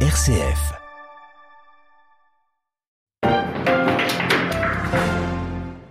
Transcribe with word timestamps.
RCF. 0.00 0.85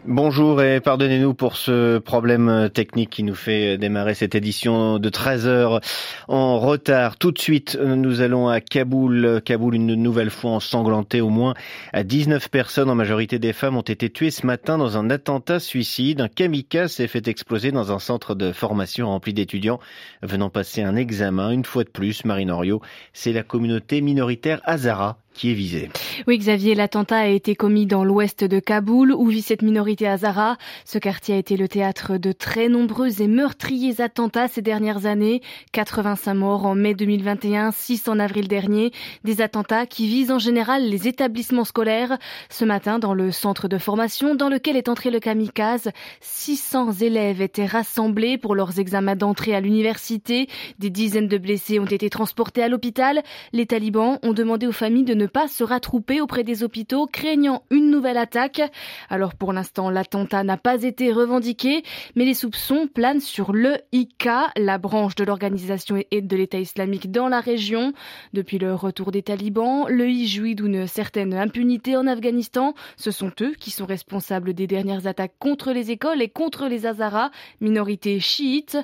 Bonjour 0.07 0.61
et 0.61 0.81
pardonnez-nous 0.81 1.33
pour 1.33 1.55
ce 1.55 1.97
problème 1.97 2.69
technique 2.71 3.09
qui 3.09 3.23
nous 3.23 3.33
fait 3.33 3.79
démarrer 3.79 4.13
cette 4.13 4.35
édition 4.35 4.99
de 4.99 5.09
13 5.09 5.47
heures 5.47 5.81
en 6.27 6.59
retard. 6.59 7.17
Tout 7.17 7.31
de 7.31 7.39
suite, 7.39 7.75
nous 7.81 8.21
allons 8.21 8.47
à 8.47 8.61
Kaboul. 8.61 9.41
Kaboul, 9.43 9.73
une 9.73 9.95
nouvelle 9.95 10.29
fois 10.29 10.51
ensanglantée. 10.51 11.21
Au 11.21 11.29
moins 11.29 11.55
19 11.95 12.51
personnes, 12.51 12.91
en 12.91 12.95
majorité 12.95 13.39
des 13.39 13.51
femmes, 13.51 13.77
ont 13.77 13.81
été 13.81 14.11
tuées 14.11 14.29
ce 14.29 14.45
matin 14.45 14.77
dans 14.77 14.95
un 14.95 15.09
attentat 15.09 15.59
suicide. 15.59 16.21
Un 16.21 16.27
kamikaze 16.27 16.91
s'est 16.91 17.07
fait 17.07 17.27
exploser 17.27 17.71
dans 17.71 17.91
un 17.91 17.97
centre 17.97 18.35
de 18.35 18.51
formation 18.51 19.07
rempli 19.07 19.33
d'étudiants 19.33 19.79
venant 20.21 20.51
passer 20.51 20.83
un 20.83 20.95
examen. 20.95 21.49
Une 21.49 21.65
fois 21.65 21.83
de 21.83 21.89
plus, 21.89 22.25
Marine 22.25 22.51
Oriot, 22.51 22.79
c'est 23.13 23.33
la 23.33 23.41
communauté 23.41 24.01
minoritaire 24.01 24.61
Hazara 24.65 25.17
qui 25.35 25.51
est. 25.51 25.89
Oui, 26.27 26.37
Xavier, 26.37 26.75
l'attentat 26.75 27.17
a 27.17 27.27
été 27.27 27.55
commis 27.55 27.85
dans 27.85 28.03
l'ouest 28.03 28.43
de 28.43 28.59
Kaboul, 28.59 29.11
où 29.11 29.27
vit 29.27 29.41
cette 29.41 29.61
minorité 29.61 30.07
Hazara. 30.07 30.57
Ce 30.85 30.97
quartier 30.97 31.35
a 31.35 31.37
été 31.37 31.57
le 31.57 31.67
théâtre 31.67 32.17
de 32.17 32.31
très 32.31 32.69
nombreux 32.69 33.21
et 33.21 33.27
meurtriers 33.27 33.99
attentats 34.01 34.47
ces 34.47 34.61
dernières 34.61 35.05
années. 35.05 35.41
85 35.73 36.33
morts 36.33 36.65
en 36.65 36.75
mai 36.75 36.93
2021, 36.93 37.71
6 37.71 38.07
en 38.07 38.19
avril 38.19 38.47
dernier. 38.47 38.91
Des 39.23 39.41
attentats 39.41 39.85
qui 39.85 40.07
visent 40.07 40.31
en 40.31 40.39
général 40.39 40.87
les 40.87 41.07
établissements 41.07 41.65
scolaires. 41.65 42.17
Ce 42.49 42.63
matin, 42.63 42.97
dans 42.97 43.13
le 43.13 43.31
centre 43.31 43.67
de 43.67 43.77
formation 43.77 44.35
dans 44.35 44.49
lequel 44.49 44.77
est 44.77 44.89
entré 44.89 45.11
le 45.11 45.19
kamikaze, 45.19 45.89
600 46.21 46.93
élèves 47.01 47.41
étaient 47.41 47.65
rassemblés 47.65 48.37
pour 48.37 48.55
leurs 48.55 48.79
examens 48.79 49.15
d'entrée 49.15 49.53
à 49.53 49.59
l'université. 49.59 50.47
Des 50.79 50.89
dizaines 50.89 51.27
de 51.27 51.37
blessés 51.37 51.79
ont 51.79 51.85
été 51.85 52.09
transportés 52.09 52.63
à 52.63 52.69
l'hôpital. 52.69 53.21
Les 53.51 53.65
talibans 53.65 54.17
ont 54.23 54.33
demandé 54.33 54.67
aux 54.67 54.71
familles 54.71 55.03
de 55.03 55.13
ne 55.13 55.24
pas 55.27 55.47
se 55.47 55.63
rattrouper 55.63 56.21
auprès 56.21 56.43
des 56.43 56.63
hôpitaux, 56.63 57.07
craignant 57.07 57.63
une 57.69 57.89
nouvelle 57.89 58.17
attaque. 58.17 58.61
Alors 59.09 59.35
pour 59.35 59.53
l'instant, 59.53 59.89
l'attentat 59.89 60.43
n'a 60.43 60.57
pas 60.57 60.83
été 60.83 61.11
revendiqué, 61.11 61.83
mais 62.15 62.25
les 62.25 62.33
soupçons 62.33 62.87
planent 62.87 63.19
sur 63.19 63.53
le 63.53 63.77
IK, 63.91 64.29
la 64.57 64.77
branche 64.77 65.15
de 65.15 65.23
l'organisation 65.23 66.01
et 66.11 66.21
de 66.21 66.35
l'État 66.35 66.59
islamique 66.59 67.11
dans 67.11 67.27
la 67.27 67.39
région. 67.39 67.93
Depuis 68.33 68.57
le 68.57 68.73
retour 68.73 69.11
des 69.11 69.23
talibans, 69.23 69.85
le 69.89 70.09
I 70.09 70.27
jouit 70.27 70.55
d'une 70.55 70.87
certaine 70.87 71.33
impunité 71.33 71.97
en 71.97 72.07
Afghanistan. 72.07 72.73
Ce 72.97 73.11
sont 73.11 73.31
eux 73.41 73.53
qui 73.59 73.71
sont 73.71 73.85
responsables 73.85 74.53
des 74.53 74.67
dernières 74.67 75.07
attaques 75.07 75.35
contre 75.39 75.71
les 75.71 75.91
écoles 75.91 76.21
et 76.21 76.29
contre 76.29 76.67
les 76.67 76.85
Hazaras, 76.85 77.31
minorité 77.61 78.19
chiite. 78.19 78.77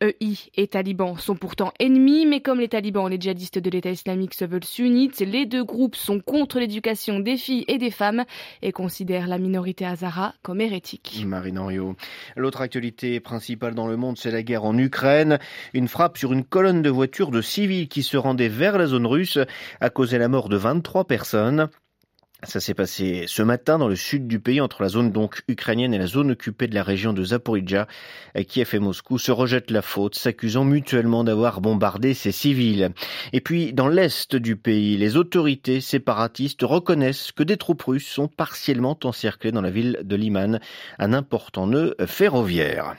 EI 0.00 0.36
et 0.56 0.66
talibans 0.66 1.16
sont 1.18 1.36
pourtant 1.36 1.72
ennemis, 1.78 2.26
mais 2.26 2.40
comme 2.40 2.60
les 2.60 2.68
talibans 2.68 3.06
et 3.06 3.10
les 3.10 3.20
djihadistes 3.20 3.58
de 3.58 3.70
l'État 3.70 3.90
islamique 3.90 4.34
se 4.34 4.44
veulent 4.44 4.64
sunnites, 4.64 5.20
les 5.20 5.46
deux 5.46 5.64
groupes 5.64 5.96
sont 5.96 6.20
contre 6.20 6.58
l'éducation 6.58 7.20
des 7.20 7.36
filles 7.36 7.64
et 7.68 7.78
des 7.78 7.90
femmes 7.90 8.24
et 8.62 8.72
considèrent 8.72 9.28
la 9.28 9.38
minorité 9.38 9.86
hazara 9.86 10.34
comme 10.42 10.60
hérétique. 10.60 11.24
Marine 11.26 11.58
Henriot. 11.58 11.96
L'autre 12.36 12.60
actualité 12.60 13.20
principale 13.20 13.74
dans 13.74 13.86
le 13.86 13.96
monde, 13.96 14.18
c'est 14.18 14.30
la 14.30 14.42
guerre 14.42 14.64
en 14.64 14.76
Ukraine. 14.76 15.38
Une 15.72 15.88
frappe 15.88 16.18
sur 16.18 16.32
une 16.32 16.44
colonne 16.44 16.82
de 16.82 16.90
voitures 16.90 17.30
de 17.30 17.40
civils 17.40 17.88
qui 17.88 18.02
se 18.02 18.16
rendaient 18.16 18.48
vers 18.48 18.78
la 18.78 18.86
zone 18.86 19.06
russe 19.06 19.38
a 19.80 19.90
causé 19.90 20.18
la 20.18 20.28
mort 20.28 20.48
de 20.48 20.56
23 20.56 21.04
personnes. 21.04 21.68
Ça 22.46 22.60
s'est 22.60 22.74
passé 22.74 23.24
ce 23.26 23.42
matin 23.42 23.78
dans 23.78 23.88
le 23.88 23.96
sud 23.96 24.26
du 24.26 24.38
pays, 24.38 24.60
entre 24.60 24.82
la 24.82 24.88
zone 24.88 25.12
donc 25.12 25.42
ukrainienne 25.48 25.94
et 25.94 25.98
la 25.98 26.06
zone 26.06 26.32
occupée 26.32 26.66
de 26.66 26.74
la 26.74 26.82
région 26.82 27.12
de 27.12 27.24
Zaporizhia. 27.24 27.86
Kiev 28.46 28.70
et 28.74 28.78
Moscou 28.78 29.18
se 29.18 29.32
rejettent 29.32 29.70
la 29.70 29.82
faute, 29.82 30.14
s'accusant 30.14 30.64
mutuellement 30.64 31.24
d'avoir 31.24 31.60
bombardé 31.60 32.14
ces 32.14 32.32
civils. 32.32 32.90
Et 33.32 33.40
puis, 33.40 33.72
dans 33.72 33.88
l'est 33.88 34.36
du 34.36 34.56
pays, 34.56 34.96
les 34.96 35.16
autorités 35.16 35.80
séparatistes 35.80 36.62
reconnaissent 36.62 37.32
que 37.32 37.42
des 37.42 37.56
troupes 37.56 37.82
russes 37.82 38.06
sont 38.06 38.28
partiellement 38.28 38.98
encerclées 39.04 39.52
dans 39.52 39.62
la 39.62 39.70
ville 39.70 40.00
de 40.02 40.16
Liman, 40.16 40.60
un 40.98 41.12
important 41.12 41.66
nœud 41.66 41.94
ferroviaire. 42.06 42.96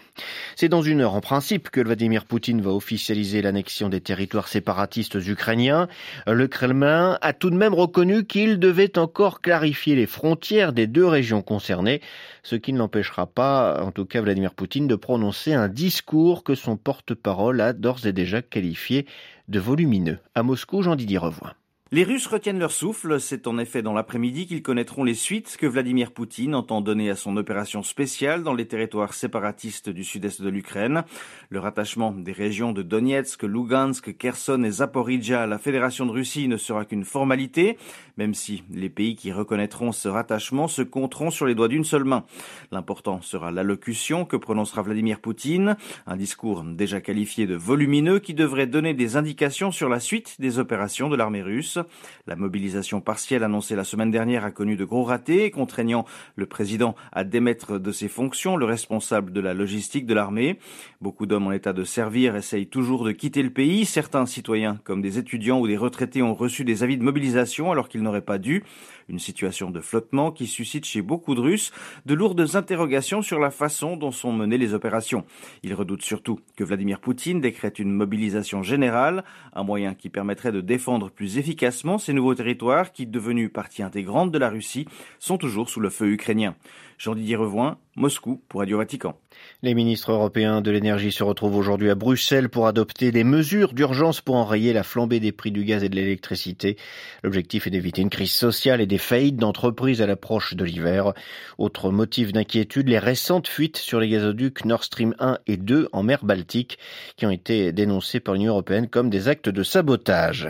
C'est 0.56 0.70
dans 0.70 0.82
une 0.82 1.02
heure 1.02 1.14
en 1.14 1.22
principe 1.22 1.70
que 1.70 1.82
Vladimir 1.82 2.26
Poutine 2.26 2.62
va 2.62 2.72
officialiser 2.72 3.42
l'annexion 3.42 3.90
des 3.90 4.02
territoires 4.02 4.48
séparatistes 4.48 5.16
ukrainiens. 5.16 5.88
Le 6.26 6.48
Kremlin 6.48 7.18
a 7.22 7.34
tout 7.34 7.50
de 7.50 7.58
même 7.58 7.74
reconnu 7.74 8.26
qu'il 8.26 8.60
devait 8.60 8.98
encore 8.98 9.35
clarifier 9.42 9.96
les 9.96 10.06
frontières 10.06 10.74
des 10.74 10.88
deux 10.88 11.06
régions 11.06 11.42
concernées, 11.42 12.02
ce 12.44 12.56
qui 12.56 12.74
ne 12.74 12.78
l'empêchera 12.78 13.28
pas, 13.28 13.84
en 13.84 13.92
tout 13.92 14.06
cas 14.06 14.22
Vladimir 14.22 14.54
Poutine, 14.54 14.88
de 14.88 14.96
prononcer 14.96 15.54
un 15.54 15.68
discours 15.68 16.44
que 16.44 16.56
son 16.56 16.78
porte-parole 16.78 17.62
a 17.62 17.74
d'ores 17.74 18.06
et 18.06 18.14
déjà 18.14 18.42
qualifié 18.42 19.06
de 19.48 19.60
volumineux. 19.60 20.20
À 20.34 20.44
Moscou, 20.44 20.82
Jean-Didier 20.82 21.18
Revoin. 21.18 21.54
Les 21.96 22.04
Russes 22.04 22.28
retiennent 22.28 22.60
leur 22.60 22.74
souffle. 22.74 23.22
C'est 23.22 23.48
en 23.48 23.58
effet 23.58 23.82
dans 23.82 23.94
l'après-midi 23.94 24.48
qu'ils 24.48 24.62
connaîtront 24.62 25.06
les 25.06 25.14
suites 25.14 25.56
que 25.58 25.66
Vladimir 25.66 26.12
Poutine 26.12 26.54
entend 26.54 26.82
donner 26.82 27.10
à 27.10 27.16
son 27.16 27.38
opération 27.38 27.84
spéciale 27.84 28.44
dans 28.44 28.54
les 28.54 28.68
territoires 28.68 29.14
séparatistes 29.14 29.88
du 29.88 30.04
sud-est 30.04 30.42
de 30.42 30.50
l'Ukraine. 30.50 31.06
Le 31.50 31.60
rattachement 31.60 32.12
des 32.12 32.34
régions 32.34 32.74
de 32.74 32.82
Donetsk, 32.82 33.44
Lugansk, 33.44 34.18
Kherson 34.18 34.62
et 34.66 34.72
Zaporizhia 34.72 35.44
à 35.44 35.48
la 35.48 35.58
Fédération 35.58 36.06
de 36.06 36.12
Russie 36.12 36.50
ne 36.50 36.58
sera 36.58 36.84
qu'une 36.84 37.06
formalité, 37.06 37.78
même 38.18 38.34
si 38.34 38.64
les 38.70 38.90
pays 38.90 39.16
qui 39.16 39.32
reconnaîtront 39.32 39.94
ce 39.94 40.10
rattachement 40.10 40.68
se 40.68 40.82
compteront 40.82 41.32
sur 41.32 41.46
les 41.46 41.56
doigts 41.56 41.70
d'une 41.70 41.86
seule 41.86 42.04
main. 42.04 42.26
L'important 42.74 43.22
sera 43.22 43.52
l'allocution 43.52 44.26
que 44.26 44.36
prononcera 44.36 44.82
Vladimir 44.82 45.22
Poutine, 45.22 45.78
un 46.08 46.18
discours 46.18 46.66
déjà 46.66 47.00
qualifié 47.00 47.48
de 47.48 47.56
volumineux 47.56 48.20
qui 48.20 48.34
devrait 48.34 48.68
donner 48.68 48.94
des 48.94 49.16
indications 49.16 49.72
sur 49.72 49.88
la 49.88 50.02
suite 50.02 50.36
des 50.42 50.60
opérations 50.60 51.08
de 51.08 51.16
l'armée 51.16 51.42
russe. 51.42 51.80
La 52.28 52.36
mobilisation 52.36 53.02
partielle 53.02 53.44
annoncée 53.44 53.76
la 53.76 53.84
semaine 53.84 54.12
dernière 54.12 54.46
a 54.46 54.52
connu 54.52 54.76
de 54.76 54.86
gros 54.86 55.04
ratés, 55.04 55.52
contraignant 55.52 56.06
le 56.36 56.46
président 56.46 56.96
à 57.12 57.24
démettre 57.24 57.80
de 57.80 57.92
ses 57.92 58.08
fonctions 58.08 58.58
le 58.58 58.66
responsable 58.66 59.32
de 59.32 59.42
la 59.42 59.54
logistique 59.54 60.06
de 60.06 60.14
l'armée. 60.14 60.60
Beaucoup 61.02 61.26
d'hommes 61.26 61.48
en 61.48 61.52
état 61.52 61.74
de 61.74 61.84
servir 61.84 62.36
essayent 62.36 62.68
toujours 62.68 63.04
de 63.04 63.12
quitter 63.12 63.44
le 63.44 63.50
pays. 63.50 63.86
Certains 63.86 64.26
citoyens, 64.26 64.80
comme 64.84 65.02
des 65.02 65.18
étudiants 65.18 65.60
ou 65.60 65.68
des 65.68 65.78
retraités, 65.78 66.22
ont 66.22 66.34
reçu 66.34 66.64
des 66.64 66.84
avis 66.84 66.98
de 66.98 67.04
mobilisation 67.04 67.72
alors 67.72 67.90
qu'ils 67.90 68.02
n'auraient 68.02 68.22
pas 68.22 68.38
dû. 68.38 68.64
Une 69.08 69.20
situation 69.20 69.70
de 69.70 69.82
flottement 69.82 70.32
qui 70.32 70.48
suscite 70.48 70.86
chez 70.86 71.04
beaucoup 71.04 71.36
de 71.36 71.42
Russes 71.42 71.72
de 72.06 72.16
lourdes 72.16 72.56
interrogations 72.56 73.22
sur 73.22 73.40
la 73.40 73.52
façon 73.52 73.98
dont 73.98 74.12
sont 74.12 74.34
menées 74.34 74.58
les 74.58 74.74
opérations. 74.74 75.26
Ils 75.62 75.76
redoutent 75.76 76.02
surtout 76.02 76.40
que 76.56 76.64
Vladimir 76.64 77.00
Poutine 77.00 77.40
décrète 77.40 77.78
une 77.78 77.92
mobilisation 77.92 78.64
générale, 78.64 79.24
un 79.54 79.64
moyen 79.64 79.94
qui 79.94 80.10
permettrait 80.10 80.52
de 80.52 80.62
défendre 80.62 81.12
plus 81.12 81.38
efficacement 81.38 81.75
ces 82.00 82.14
nouveaux 82.14 82.36
territoires 82.36 82.92
qui, 82.92 83.06
devenus 83.06 83.52
partie 83.52 83.84
intégrante 83.84 84.32
de 84.32 84.38
la 84.38 84.50
Russie, 84.50 84.88
sont 85.20 85.38
toujours 85.38 85.70
sous 85.70 85.80
le 85.80 85.90
feu 85.90 86.08
ukrainien. 86.08 86.56
Jean-Didier 86.98 87.36
Revoin, 87.36 87.78
Moscou 87.98 88.42
pour 88.48 88.62
Radio 88.62 88.78
Vatican. 88.78 89.20
Les 89.64 89.74
ministres 89.74 90.12
européens 90.12 90.62
de 90.62 90.72
l'énergie 90.72 91.12
se 91.12 91.24
retrouvent 91.24 91.58
aujourd'hui 91.58 91.90
à 91.90 91.96
Bruxelles 91.96 92.50
pour 92.50 92.68
adopter 92.68 93.12
des 93.12 93.26
mesures 93.26 93.74
d'urgence 93.74 94.22
pour 94.22 94.36
enrayer 94.36 94.72
la 94.72 94.84
flambée 94.84 95.20
des 95.20 95.34
prix 95.34 95.52
du 95.52 95.66
gaz 95.66 95.84
et 95.84 95.90
de 95.90 95.96
l'électricité. 95.96 96.78
L'objectif 97.24 97.68
est 97.68 97.70
d'éviter 97.70 98.02
une 98.02 98.10
crise 98.10 98.32
sociale 98.32 98.80
et 98.80 98.86
des 98.86 98.98
faillites 98.98 99.38
d'entreprises 99.38 100.02
à 100.02 100.08
l'approche 100.08 100.56
de 100.56 100.64
l'hiver. 100.64 101.14
Autre 101.58 101.92
motif 101.92 102.32
d'inquiétude, 102.32 102.88
les 102.88 103.00
récentes 103.00 103.48
fuites 103.48 103.78
sur 103.78 104.00
les 104.00 104.08
gazoducs 104.08 104.64
Nord 104.64 104.84
Stream 104.84 105.16
1 105.20 105.40
et 105.48 105.58
2 105.58 105.90
en 105.92 106.04
mer 106.04 106.24
Baltique 106.24 106.80
qui 107.18 107.26
ont 107.26 107.32
été 107.32 107.74
dénoncées 107.74 108.22
par 108.22 108.36
l'Union 108.36 108.54
européenne 108.54 108.88
comme 108.88 109.10
des 109.10 109.28
actes 109.28 109.50
de 109.50 109.64
sabotage. 109.64 110.50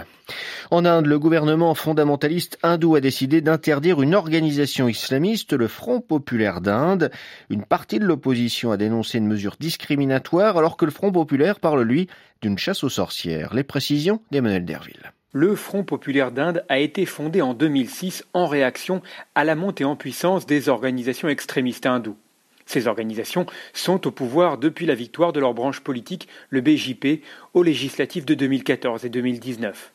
En 0.71 0.85
Inde, 0.85 1.05
le 1.05 1.19
gouvernement 1.19 1.75
fondamentaliste 1.75 2.57
hindou 2.63 2.95
a 2.95 3.01
décidé 3.01 3.41
d'interdire 3.41 4.01
une 4.01 4.15
organisation 4.15 4.87
islamiste, 4.87 5.53
le 5.53 5.67
Front 5.67 6.01
populaire 6.01 6.61
d'Inde. 6.61 7.11
Une 7.49 7.63
partie 7.63 7.99
de 7.99 8.05
l'opposition 8.05 8.71
a 8.71 8.77
dénoncé 8.77 9.19
une 9.19 9.27
mesure 9.27 9.55
discriminatoire 9.59 10.57
alors 10.57 10.77
que 10.77 10.85
le 10.85 10.91
Front 10.91 11.11
populaire 11.11 11.59
parle, 11.59 11.83
lui, 11.83 12.07
d'une 12.41 12.57
chasse 12.57 12.83
aux 12.83 12.89
sorcières. 12.89 13.53
Les 13.53 13.63
précisions 13.63 14.21
d'Emmanuel 14.31 14.65
Derville. 14.65 15.11
Le 15.33 15.55
Front 15.55 15.83
populaire 15.83 16.31
d'Inde 16.31 16.63
a 16.69 16.79
été 16.79 17.05
fondé 17.05 17.41
en 17.41 17.53
2006 17.53 18.25
en 18.33 18.47
réaction 18.47 19.01
à 19.35 19.43
la 19.43 19.55
montée 19.55 19.85
en 19.85 19.95
puissance 19.95 20.45
des 20.45 20.69
organisations 20.69 21.27
extrémistes 21.27 21.85
hindoues. 21.85 22.17
Ces 22.65 22.87
organisations 22.87 23.45
sont 23.73 24.07
au 24.07 24.11
pouvoir 24.11 24.57
depuis 24.57 24.87
la 24.87 24.95
victoire 24.95 25.33
de 25.33 25.39
leur 25.39 25.53
branche 25.53 25.81
politique, 25.81 26.27
le 26.49 26.61
BJP, 26.61 27.21
aux 27.53 27.61
législatives 27.61 28.25
de 28.25 28.33
2014 28.33 29.05
et 29.05 29.09
2019. 29.09 29.91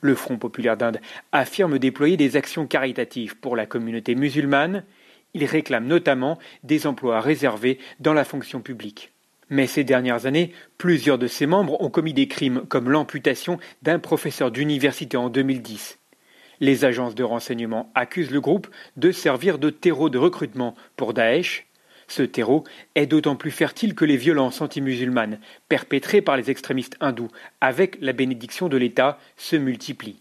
Le 0.00 0.14
Front 0.14 0.38
populaire 0.38 0.76
d'Inde 0.76 1.00
affirme 1.32 1.78
déployer 1.78 2.16
des 2.16 2.36
actions 2.36 2.66
caritatives 2.66 3.36
pour 3.36 3.56
la 3.56 3.66
communauté 3.66 4.14
musulmane. 4.14 4.84
Il 5.34 5.44
réclame 5.44 5.86
notamment 5.86 6.38
des 6.62 6.86
emplois 6.86 7.20
réservés 7.20 7.78
dans 8.00 8.14
la 8.14 8.24
fonction 8.24 8.60
publique. 8.60 9.12
Mais 9.50 9.66
ces 9.66 9.84
dernières 9.84 10.26
années, 10.26 10.52
plusieurs 10.76 11.18
de 11.18 11.26
ses 11.26 11.46
membres 11.46 11.80
ont 11.80 11.90
commis 11.90 12.12
des 12.12 12.28
crimes 12.28 12.62
comme 12.68 12.90
l'amputation 12.90 13.58
d'un 13.82 13.98
professeur 13.98 14.50
d'université 14.50 15.16
en 15.16 15.30
2010. 15.30 15.98
Les 16.60 16.84
agences 16.84 17.14
de 17.14 17.22
renseignement 17.22 17.90
accusent 17.94 18.32
le 18.32 18.40
groupe 18.40 18.68
de 18.96 19.12
servir 19.12 19.58
de 19.58 19.70
terreau 19.70 20.10
de 20.10 20.18
recrutement 20.18 20.74
pour 20.96 21.14
Daesh 21.14 21.67
ce 22.08 22.22
terreau 22.22 22.64
est 22.94 23.06
d'autant 23.06 23.36
plus 23.36 23.50
fertile 23.50 23.94
que 23.94 24.04
les 24.04 24.16
violences 24.16 24.60
anti-musulmanes 24.60 25.38
perpétrées 25.68 26.22
par 26.22 26.36
les 26.36 26.50
extrémistes 26.50 26.96
hindous 27.00 27.28
avec 27.60 27.98
la 28.00 28.12
bénédiction 28.12 28.68
de 28.68 28.76
l'État 28.76 29.18
se 29.36 29.56
multiplient. 29.56 30.20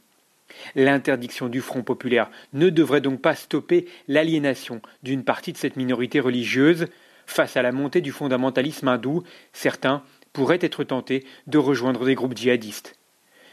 L'interdiction 0.76 1.50
du 1.50 1.62
Front 1.62 1.84
populaire 1.84 2.30
ne 2.54 2.70
devrait 2.70 3.02
donc 3.02 3.22
pas 3.22 3.36
stopper 3.36 3.88
l'aliénation 4.08 4.82
d'une 5.04 5.24
partie 5.24 5.54
de 5.54 5.58
cette 5.58 5.76
minorité 5.76 6.20
religieuse. 6.20 6.88
Face 7.26 7.58
à 7.58 7.62
la 7.62 7.72
montée 7.72 8.02
du 8.02 8.12
fondamentalisme 8.12 8.88
hindou, 8.88 9.24
certains 9.54 10.04
pourraient 10.34 10.60
être 10.62 10.84
tentés 10.84 11.26
de 11.48 11.58
rejoindre 11.58 12.06
des 12.06 12.16
groupes 12.16 12.38
djihadistes. 12.38 12.96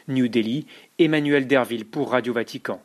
New 0.09 0.29
Delhi, 0.29 0.67
Emmanuel 0.99 1.47
Derville 1.47 1.87
pour 1.87 2.11
Radio 2.11 2.33
Vatican. 2.33 2.83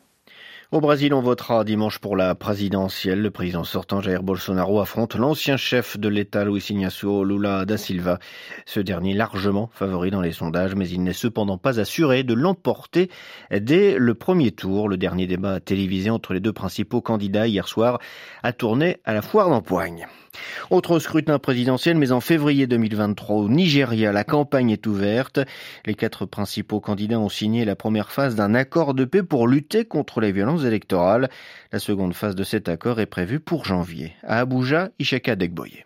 Au 0.72 0.80
Brésil, 0.80 1.12
on 1.14 1.20
votera 1.20 1.64
dimanche 1.64 1.98
pour 1.98 2.16
la 2.16 2.36
présidentielle. 2.36 3.20
Le 3.22 3.32
président 3.32 3.64
sortant 3.64 4.00
Jair 4.00 4.22
Bolsonaro 4.22 4.78
affronte 4.78 5.16
l'ancien 5.16 5.56
chef 5.56 5.98
de 5.98 6.08
l'État 6.08 6.44
Luis 6.44 6.64
Ignacio 6.70 7.24
Lula 7.24 7.64
da 7.64 7.76
Silva. 7.76 8.20
Ce 8.66 8.78
dernier 8.78 9.12
largement 9.12 9.68
favori 9.72 10.12
dans 10.12 10.20
les 10.20 10.30
sondages, 10.30 10.76
mais 10.76 10.88
il 10.88 11.02
n'est 11.02 11.12
cependant 11.12 11.58
pas 11.58 11.80
assuré 11.80 12.22
de 12.22 12.34
l'emporter 12.34 13.10
dès 13.50 13.98
le 13.98 14.14
premier 14.14 14.52
tour. 14.52 14.88
Le 14.88 14.96
dernier 14.96 15.26
débat 15.26 15.58
télévisé 15.58 16.08
entre 16.08 16.34
les 16.34 16.40
deux 16.40 16.52
principaux 16.52 17.00
candidats 17.00 17.48
hier 17.48 17.66
soir 17.66 17.98
a 18.44 18.52
tourné 18.52 18.98
à 19.04 19.12
la 19.12 19.22
foire 19.22 19.50
d'empoigne. 19.50 20.06
Autre 20.70 21.00
scrutin 21.00 21.38
présidentiel, 21.40 21.96
mais 21.96 22.12
en 22.12 22.20
février 22.20 22.68
2023 22.68 23.36
au 23.36 23.48
Nigeria, 23.48 24.12
la 24.12 24.22
campagne 24.22 24.70
est 24.70 24.86
ouverte. 24.86 25.40
Les 25.84 25.94
quatre 25.94 26.26
principaux 26.26 26.80
candidats 26.80 27.18
ont 27.18 27.28
signé 27.28 27.64
la 27.64 27.74
première 27.74 28.12
phase 28.12 28.36
d'un 28.36 28.54
accord 28.54 28.94
de 28.94 29.04
paix 29.04 29.24
pour 29.24 29.48
lutter 29.48 29.84
contre 29.84 30.20
les 30.20 30.30
violences 30.30 30.59
électorales. 30.66 31.28
La 31.72 31.78
seconde 31.78 32.14
phase 32.14 32.34
de 32.36 32.44
cet 32.44 32.68
accord 32.68 33.00
est 33.00 33.06
prévue 33.06 33.40
pour 33.40 33.64
janvier. 33.64 34.12
À 34.22 34.40
Abuja, 34.40 34.90
Ishaka 34.98 35.36
Degboye. 35.36 35.84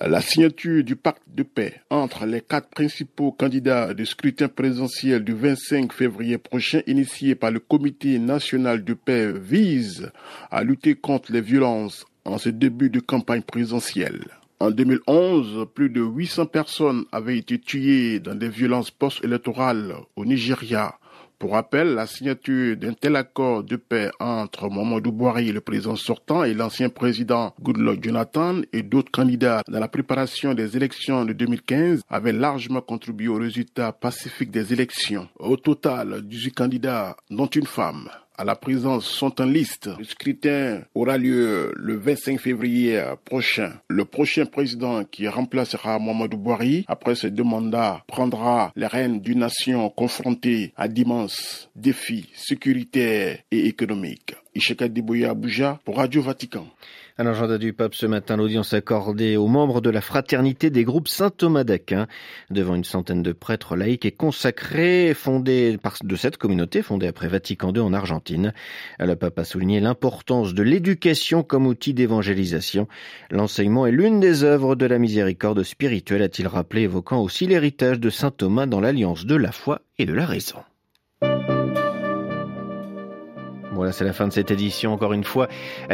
La 0.00 0.20
signature 0.20 0.84
du 0.84 0.94
pacte 0.94 1.22
de 1.26 1.42
paix 1.42 1.80
entre 1.88 2.26
les 2.26 2.42
quatre 2.42 2.68
principaux 2.68 3.32
candidats 3.32 3.94
du 3.94 4.04
scrutin 4.04 4.48
présidentiel 4.48 5.24
du 5.24 5.32
25 5.32 5.92
février 5.92 6.36
prochain 6.36 6.82
initié 6.86 7.34
par 7.34 7.50
le 7.50 7.60
Comité 7.60 8.18
national 8.18 8.84
de 8.84 8.92
paix 8.92 9.32
vise 9.32 10.10
à 10.50 10.62
lutter 10.64 10.96
contre 10.96 11.32
les 11.32 11.40
violences 11.40 12.04
en 12.26 12.36
ce 12.36 12.50
début 12.50 12.90
de 12.90 13.00
campagne 13.00 13.42
présidentielle. 13.42 14.24
En 14.58 14.70
2011, 14.70 15.66
plus 15.74 15.90
de 15.90 16.00
800 16.02 16.46
personnes 16.46 17.04
avaient 17.12 17.38
été 17.38 17.58
tuées 17.58 18.20
dans 18.20 18.34
des 18.34 18.48
violences 18.48 18.90
post-électorales 18.90 19.94
au 20.16 20.24
Nigeria. 20.24 20.98
Pour 21.38 21.52
rappel, 21.52 21.88
la 21.94 22.06
signature 22.06 22.78
d'un 22.78 22.94
tel 22.94 23.14
accord 23.14 23.62
de 23.62 23.76
paix 23.76 24.10
entre 24.20 24.70
Mamadou 24.70 25.12
Bouhari, 25.12 25.52
le 25.52 25.60
président 25.60 25.94
sortant, 25.94 26.44
et 26.44 26.54
l'ancien 26.54 26.88
président 26.88 27.54
Goodluck 27.60 28.02
Jonathan 28.02 28.62
et 28.72 28.82
d'autres 28.82 29.10
candidats 29.10 29.62
dans 29.68 29.78
la 29.78 29.88
préparation 29.88 30.54
des 30.54 30.78
élections 30.78 31.26
de 31.26 31.34
2015 31.34 32.00
avait 32.08 32.32
largement 32.32 32.80
contribué 32.80 33.28
au 33.28 33.34
résultat 33.34 33.92
pacifique 33.92 34.50
des 34.50 34.72
élections. 34.72 35.28
Au 35.38 35.58
total, 35.58 36.22
18 36.22 36.52
candidats, 36.52 37.18
dont 37.30 37.46
une 37.48 37.66
femme, 37.66 38.08
à 38.38 38.44
la 38.44 38.56
présence 38.56 39.06
sont 39.06 39.40
en 39.40 39.44
liste. 39.46 39.90
Le 39.98 40.04
scrutin 40.04 40.82
aura 40.94 41.18
lieu 41.18 41.72
le 41.74 41.96
25 41.96 42.40
février 42.40 43.02
prochain. 43.24 43.72
Le 43.88 44.04
prochain 44.04 44.46
président 44.46 45.04
qui 45.04 45.28
remplacera 45.28 45.98
Mohamedou 45.98 46.36
Bouhari 46.36 46.84
après 46.88 47.14
ce 47.14 47.26
deux 47.26 47.44
mandats 47.44 48.02
prendra 48.06 48.72
les 48.76 48.86
rênes 48.86 49.20
d'une 49.20 49.40
nation 49.40 49.88
confrontée 49.90 50.72
à 50.76 50.88
d'immenses 50.88 51.70
défis 51.74 52.28
sécuritaires 52.34 53.38
et 53.50 53.66
économiques. 53.66 54.34
Dibouya 54.88 55.30
Abuja 55.30 55.80
pour 55.84 55.98
Radio 55.98 56.22
Vatican. 56.22 56.66
À 57.18 57.24
l'agenda 57.24 57.58
du 57.58 57.72
pape 57.72 57.94
ce 57.94 58.06
matin, 58.06 58.36
l'audience 58.36 58.72
accordée 58.72 59.36
aux 59.36 59.48
membres 59.48 59.80
de 59.80 59.90
la 59.90 60.00
fraternité 60.00 60.70
des 60.70 60.84
groupes 60.84 61.08
Saint-Thomas 61.08 61.64
d'Aquin 61.64 62.06
devant 62.50 62.74
une 62.74 62.84
centaine 62.84 63.22
de 63.22 63.32
prêtres 63.32 63.76
laïcs 63.76 64.04
et 64.04 64.12
consacrés 64.12 65.14
fondés 65.14 65.78
par 65.82 65.96
de 66.02 66.16
cette 66.16 66.36
communauté 66.36 66.82
fondée 66.82 67.06
après 67.06 67.28
Vatican 67.28 67.72
II 67.72 67.80
en 67.80 67.92
Argentine. 67.92 68.52
Le 68.98 69.14
pape 69.14 69.38
a 69.38 69.44
souligné 69.44 69.80
l'importance 69.80 70.54
de 70.54 70.62
l'éducation 70.62 71.42
comme 71.42 71.66
outil 71.66 71.94
d'évangélisation. 71.94 72.88
L'enseignement 73.30 73.86
est 73.86 73.92
l'une 73.92 74.20
des 74.20 74.42
œuvres 74.42 74.74
de 74.74 74.86
la 74.86 74.98
miséricorde 74.98 75.62
spirituelle, 75.62 76.22
a-t-il 76.22 76.48
rappelé, 76.48 76.82
évoquant 76.82 77.22
aussi 77.22 77.46
l'héritage 77.46 78.00
de 78.00 78.10
Saint 78.10 78.30
Thomas 78.30 78.66
dans 78.66 78.80
l'alliance 78.80 79.26
de 79.26 79.36
la 79.36 79.52
foi 79.52 79.80
et 79.98 80.06
de 80.06 80.14
la 80.14 80.26
raison. 80.26 80.58
Voilà, 83.76 83.92
c'est 83.92 84.04
la 84.04 84.12
fin 84.12 84.26
de 84.26 84.32
cette 84.32 84.50
édition. 84.50 84.92
Encore 84.92 85.12
une 85.12 85.24
fois, 85.24 85.48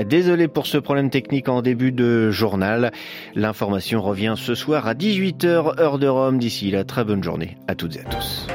désolé 0.07 0.49
pour 0.49 0.67
ce 0.67 0.79
problème 0.79 1.11
technique 1.11 1.49
en 1.49 1.63
début 1.63 1.93
de 1.93 2.31
journal. 2.31 2.93
L'information 3.35 4.01
revient 4.01 4.35
ce 4.37 4.55
soir 4.55 4.87
à 4.87 4.95
18h, 4.95 5.81
heure 5.81 5.99
de 5.99 6.07
Rome. 6.07 6.39
D'ici 6.39 6.71
là, 6.71 6.85
très 6.85 7.05
bonne 7.05 7.23
journée 7.23 7.57
à 7.69 7.75
toutes 7.75 7.97
et 7.97 8.01
à 8.01 8.05
tous. 8.05 8.47